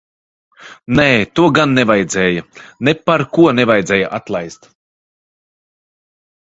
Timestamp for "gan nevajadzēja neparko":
1.57-3.47